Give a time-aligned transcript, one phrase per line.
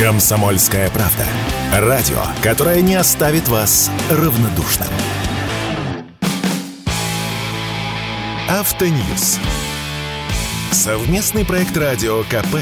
[0.00, 1.26] Комсомольская правда.
[1.78, 4.88] Радио, которое не оставит вас равнодушным.
[8.48, 9.38] Автоньюз.
[10.72, 12.60] Совместный проект радио КП.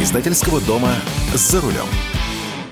[0.00, 0.90] Издательского дома
[1.34, 1.88] «За рулем».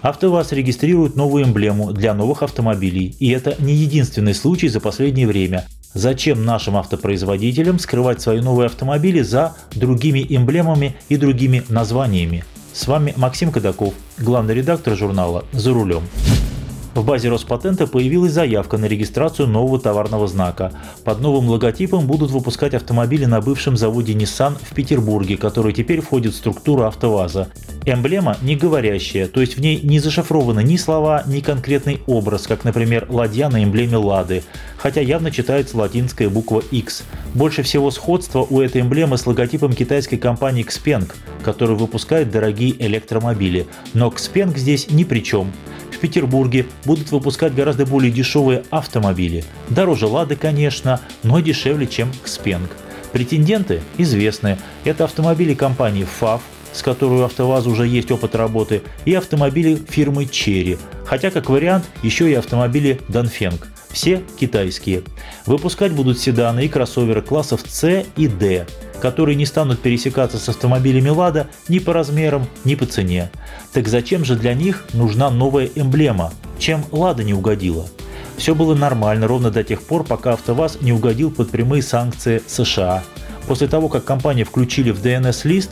[0.03, 5.67] АвтоВАЗ регистрирует новую эмблему для новых автомобилей, и это не единственный случай за последнее время.
[5.93, 12.45] Зачем нашим автопроизводителям скрывать свои новые автомобили за другими эмблемами и другими названиями?
[12.79, 16.05] С вами Максим Кадаков, главный редактор журнала «За рулем».
[16.95, 20.73] В базе Роспатента появилась заявка на регистрацию нового товарного знака.
[21.03, 26.35] Под новым логотипом будут выпускать автомобили на бывшем заводе Nissan в Петербурге, который теперь входит
[26.35, 27.49] в структуру АвтоВАЗа.
[27.93, 32.65] Эмблема не говорящая, то есть в ней не зашифрованы ни слова, ни конкретный образ, как,
[32.65, 34.43] например, ладья на эмблеме Лады,
[34.77, 37.05] хотя явно читается латинская буква X.
[37.35, 41.11] Больше всего сходства у этой эмблемы с логотипом китайской компании Xpeng,
[41.43, 43.67] которая выпускает дорогие электромобили.
[43.95, 45.53] Но Xpeng здесь ни при чем.
[45.91, 49.45] В Петербурге будут выпускать гораздо более дешевые автомобили.
[49.69, 52.71] Дороже «Лады», конечно, но дешевле, чем «Кспенг».
[53.13, 54.59] Претенденты известны.
[54.85, 60.27] Это автомобили компании «ФАВ», с которой у АвтоВАЗа уже есть опыт работы, и автомобили фирмы
[60.27, 63.69] «Черри», хотя как вариант еще и автомобили «Донфенг».
[63.91, 65.03] Все китайские.
[65.47, 68.67] Выпускать будут седаны и кроссоверы классов C и D
[69.01, 73.31] которые не станут пересекаться с автомобилями «Лада» ни по размерам, ни по цене.
[73.73, 76.33] Так зачем же для них нужна новая эмблема?
[76.59, 77.87] Чем «Лада» не угодила?
[78.37, 83.03] Все было нормально ровно до тех пор, пока АвтоВАЗ не угодил под прямые санкции США.
[83.47, 85.71] После того, как компанию включили в DNS-лист,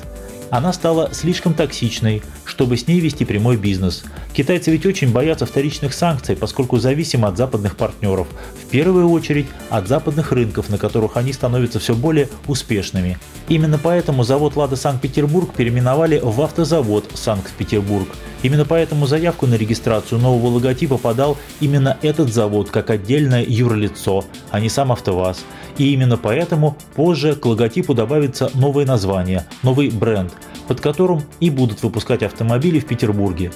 [0.51, 4.05] она стала слишком токсичной, чтобы с ней вести прямой бизнес.
[4.33, 8.29] Китайцы ведь очень боятся вторичных санкций, поскольку зависимы от западных партнеров,
[8.63, 13.19] в первую очередь от западных рынков, на которых они становятся все более успешными.
[13.49, 18.09] Именно поэтому завод «Лада Санкт-Петербург» переименовали в «Автозавод Санкт-Петербург».
[18.47, 24.61] Именно поэтому заявку на регистрацию нового логотипа подал именно этот завод как отдельное юрлицо, а
[24.61, 25.45] не сам АвтоВАЗ.
[25.79, 30.33] И именно поэтому позже к логотипу добавится новое название, новый бренд,
[30.69, 33.51] под которым и будут выпускать автомобили в Петербурге.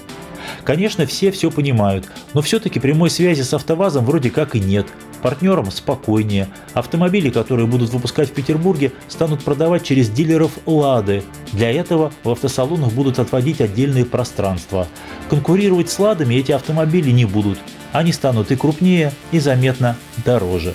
[0.65, 4.89] Конечно, все все понимают, но все-таки прямой связи с АвтоВАЗом вроде как и нет.
[5.23, 6.49] Партнерам спокойнее.
[6.75, 11.23] Автомобили, которые будут выпускать в Петербурге, станут продавать через дилеров «Лады».
[11.53, 14.87] Для этого в автосалонах будут отводить отдельные пространства.
[15.29, 17.59] Конкурировать с «Ладами» эти автомобили не будут.
[17.93, 20.75] Они станут и крупнее, и заметно дороже.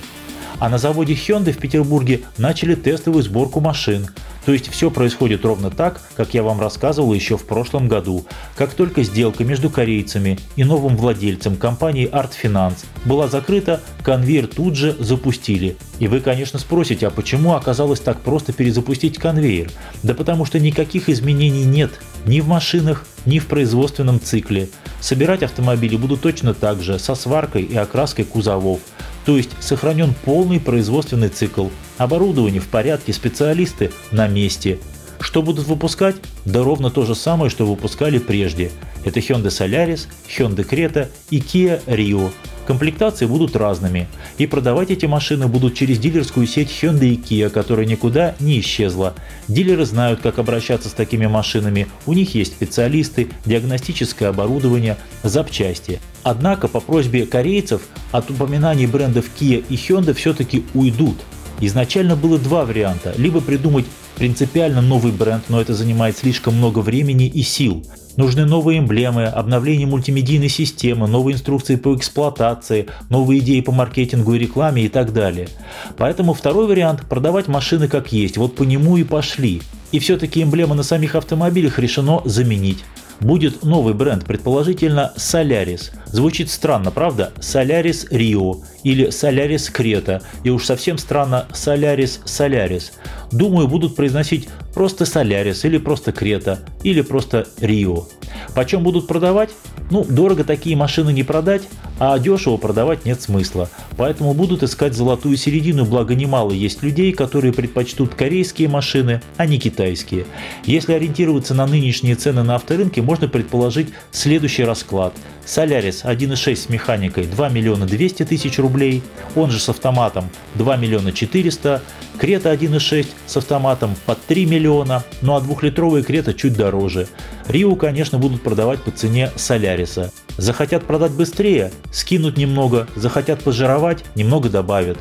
[0.60, 4.08] А на заводе Hyundai в Петербурге начали тестовую сборку машин.
[4.46, 8.26] То есть все происходит ровно так, как я вам рассказывал еще в прошлом году.
[8.56, 14.76] Как только сделка между корейцами и новым владельцем компании Art Finance была закрыта, конвейер тут
[14.76, 15.78] же запустили.
[16.00, 19.72] И вы, конечно, спросите, а почему оказалось так просто перезапустить конвейер?
[20.04, 24.70] Да потому что никаких изменений нет ни в машинах, ни в производственном цикле.
[25.00, 28.80] Собирать автомобили будут точно так же, со сваркой и окраской кузовов.
[29.26, 31.68] То есть сохранен полный производственный цикл.
[31.98, 34.80] Оборудование в порядке, специалисты на месте.
[35.20, 36.16] Что будут выпускать?
[36.46, 38.72] Да ровно то же самое, что выпускали прежде.
[39.06, 42.32] Это Hyundai Solaris, Hyundai Creta и Kia Rio.
[42.68, 44.08] Комплектации будут разными,
[44.40, 49.14] и продавать эти машины будут через дилерскую сеть Hyundai и Kia, которая никуда не исчезла.
[49.48, 56.02] Дилеры знают, как обращаться с такими машинами, у них есть специалисты, диагностическое оборудование, запчасти.
[56.24, 61.18] Однако по просьбе корейцев от упоминаний брендов Kia и Hyundai все-таки уйдут.
[61.62, 63.14] Изначально было два варианта.
[63.16, 67.86] Либо придумать принципиально новый бренд, но это занимает слишком много времени и сил.
[68.18, 74.40] Нужны новые эмблемы, обновление мультимедийной системы, новые инструкции по эксплуатации, новые идеи по маркетингу и
[74.40, 75.50] рекламе и так далее.
[75.98, 79.62] Поэтому второй вариант– продавать машины как есть, вот по нему и пошли.
[79.92, 82.86] И все-таки эмблемы на самих автомобилях решено заменить
[83.20, 85.92] будет новый бренд, предположительно Solaris.
[86.08, 87.32] Звучит странно, правда?
[87.38, 92.92] Solaris Rio или Solaris Creta, и уж совсем странно Solaris Solaris.
[93.32, 98.06] Думаю, будут произносить просто Solaris или просто Creta или просто Rio.
[98.54, 99.50] Почем будут продавать?
[99.92, 101.64] Ну, дорого такие машины не продать,
[102.00, 103.70] а дешево продавать нет смысла.
[103.98, 109.60] Поэтому будут искать золотую середину, благо немало есть людей, которые предпочтут корейские машины, а не
[109.60, 110.26] китайские.
[110.66, 115.14] Если ориентироваться на нынешние цены на авторынке, можно предположить следующий расклад.
[115.46, 119.04] Солярис 1.6 с механикой 2 миллиона 200 тысяч рублей,
[119.36, 121.82] он же с автоматом 2 миллиона 400,
[122.18, 127.08] Крета 1.6 с автоматом под 3 миллиона, ну а двухлитровые Крета чуть дороже.
[127.48, 130.12] Рио, конечно, будут продавать по цене Соляриса.
[130.38, 134.98] Захотят продать быстрее, скинут немного, захотят пожировать, немного добавят.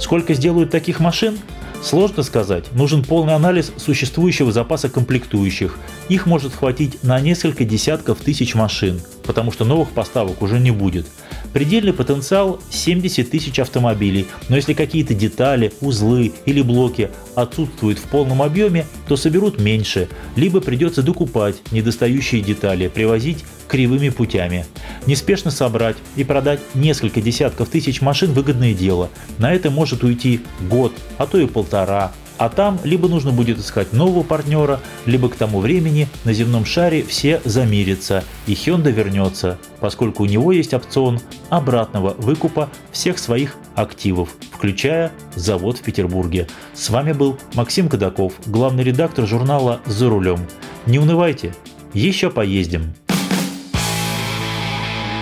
[0.00, 1.38] Сколько сделают таких машин?
[1.82, 5.78] Сложно сказать, нужен полный анализ существующего запаса комплектующих.
[6.08, 11.06] Их может хватить на несколько десятков тысяч машин, потому что новых поставок уже не будет.
[11.52, 18.42] Предельный потенциал 70 тысяч автомобилей, но если какие-то детали, узлы или блоки отсутствуют в полном
[18.42, 24.66] объеме, то соберут меньше, либо придется докупать недостающие детали, привозить кривыми путями.
[25.06, 29.08] Неспешно собрать и продать несколько десятков тысяч машин– выгодное дело.
[29.38, 32.12] На это может уйти год, а то и полтора.
[32.36, 37.02] А там либо нужно будет искать нового партнера, либо к тому времени на земном шаре
[37.02, 44.30] все замирятся и Hyundai вернется, поскольку у него есть опцион обратного выкупа всех своих активов,
[44.50, 46.46] включая завод в Петербурге.
[46.74, 50.40] С вами был Максим Кадаков, главный редактор журнала «За рулем».
[50.84, 51.54] Не унывайте,
[51.94, 52.94] еще поездим.